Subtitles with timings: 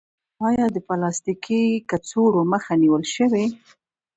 [0.47, 3.45] آیا د پلاستیکي کڅوړو مخه نیول شوې؟